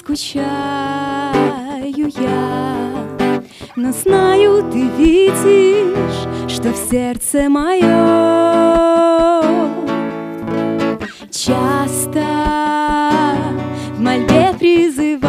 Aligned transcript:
скучаю 0.00 0.42
я, 1.94 3.06
но 3.76 3.92
знаю, 3.92 4.64
ты 4.72 4.88
видишь, 4.96 6.26
что 6.48 6.72
в 6.72 6.76
сердце 6.90 7.50
мое 7.50 7.82
часто 11.30 12.24
в 13.94 14.00
мольбе 14.00 14.54
призываю 14.58 15.20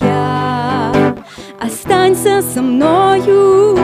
я, 0.00 0.92
останься 1.60 2.42
со 2.42 2.60
мною, 2.60 3.78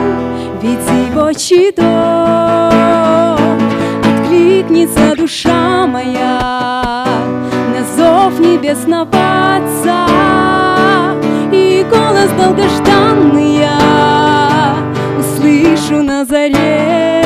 веди 0.61 1.11
в 1.13 1.17
отчий 1.17 1.71
дом, 1.71 1.87
откликнется 4.03 5.15
душа 5.15 5.87
моя 5.87 6.76
Отца, 8.69 10.05
и 11.53 11.85
голос 11.89 12.29
долгожданный 12.37 13.59
я 13.59 14.75
услышу 15.17 16.03
на 16.03 16.25
заре, 16.25 17.23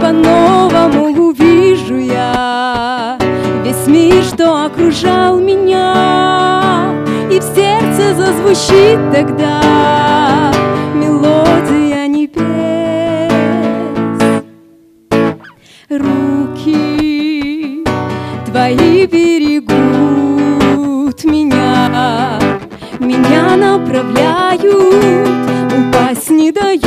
по-новому 0.00 1.30
увижу 1.30 1.98
я 1.98 3.18
весь 3.64 3.88
мир, 3.88 4.22
что 4.22 4.66
окружал 4.66 5.40
меня, 5.40 6.94
и 7.28 7.40
в 7.40 7.42
сердце 7.42 8.14
зазвучит 8.14 9.00
тогда 9.12 10.52
мелодия 10.94 12.06
небес. 12.06 13.32
Руки 15.88 17.84
твои 18.46 19.06
берегут 19.06 19.69
направляют, 23.60 24.64
упасть 25.78 26.30
не 26.30 26.50
дают. 26.50 26.80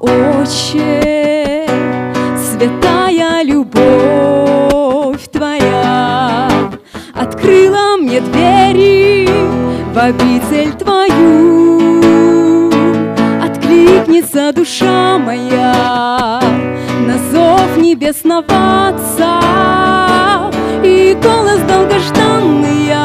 Отче, 0.00 1.66
святая 2.36 3.44
любовь 3.44 5.24
твоя 5.32 6.48
открыла 7.14 7.96
мне 7.98 8.20
двери 8.20 9.28
в 9.94 9.98
обитель 9.98 10.72
твою. 10.72 12.70
Откликнется 13.40 14.52
душа 14.52 15.18
моя 15.18 16.40
на 17.06 17.18
зов 17.30 17.76
небесного 17.76 18.88
Отца, 18.88 20.50
и 20.82 21.16
голос 21.22 21.60
долгожданный 21.68 22.86
я 22.86 23.01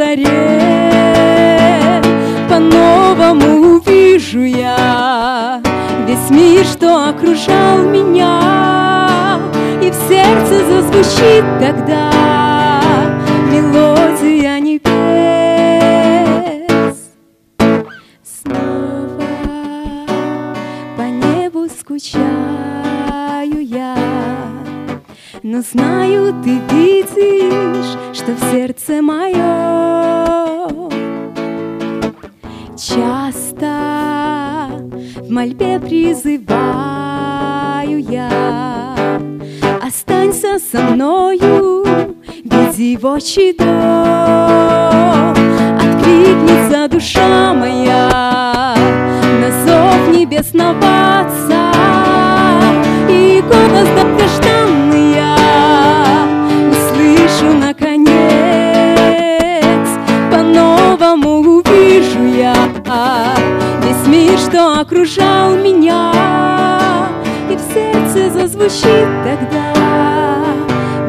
заре. 0.00 2.00
По-новому 2.48 3.76
увижу 3.76 4.40
я 4.40 5.60
весь 6.06 6.30
мир, 6.30 6.64
что 6.64 7.10
окружал 7.10 7.82
меня, 7.82 9.38
и 9.82 9.90
в 9.90 9.94
сердце 10.08 10.64
зазвучит 10.70 11.44
тогда 11.60 12.10
мелодия 13.52 14.58
небес. 14.58 14.90
Снова 18.24 19.28
по 20.96 21.02
небу 21.02 21.68
скучаю 21.68 23.60
я, 23.60 23.96
но 25.42 25.60
знаю, 25.60 26.34
ты 26.42 26.58
видишь, 26.74 27.19
часто 33.10 33.66
в 35.16 35.30
мольбе 35.30 35.80
призываю 35.80 36.38
я. 37.98 38.94
Останься 39.82 40.58
со 40.60 40.80
мною, 40.80 41.84
веди 42.44 42.96
в 42.96 43.04
отчий 43.06 43.52
дом. 43.58 45.34
Откликнется 45.76 46.88
душа 46.88 47.52
моя 47.54 48.76
на 49.40 49.50
зов 49.64 50.08
небесного 50.16 51.20
Отца, 51.20 51.72
и 53.08 53.42
голос 53.42 53.88
весь 63.82 64.06
мир, 64.06 64.38
что 64.38 64.80
окружал 64.80 65.56
меня, 65.56 66.12
и 67.50 67.56
в 67.56 67.60
сердце 67.72 68.30
зазвучит 68.30 69.08
тогда 69.24 69.72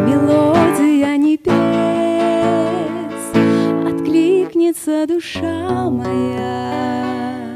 мелодия 0.06 1.18
небес. 1.18 1.52
Откликнется 3.86 5.08
душа 5.08 5.90
моя. 5.90 7.51